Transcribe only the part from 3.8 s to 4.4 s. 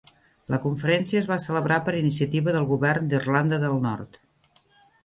Nord.